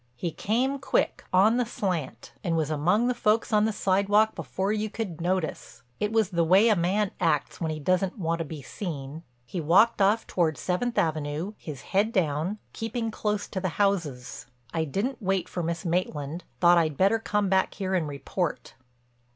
[0.15, 4.73] He came quick, on the slant, and was among the folks on the sidewalk before
[4.73, 5.83] you could notice.
[5.99, 9.21] It was the way a man acts when he doesn't want to be seen.
[9.45, 14.47] He walked off toward Seventh Avenue, his head down, keeping close to the houses.
[14.73, 18.73] I didn't wait for Miss Maitland—thought I'd better come back here and report."